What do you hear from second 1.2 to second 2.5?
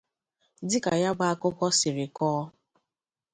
akụkọ siri kọọ